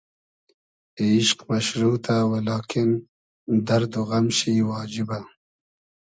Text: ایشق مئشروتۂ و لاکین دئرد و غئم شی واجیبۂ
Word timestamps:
ایشق 0.99 1.37
مئشروتۂ 1.47 2.17
و 2.29 2.31
لاکین 2.47 2.91
دئرد 3.67 3.93
و 3.99 4.01
غئم 4.09 4.27
شی 4.37 4.53
واجیبۂ 4.69 5.19